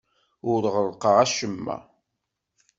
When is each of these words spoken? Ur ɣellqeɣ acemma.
Ur 0.51 0.63
ɣellqeɣ 0.75 1.15
acemma. 1.25 1.77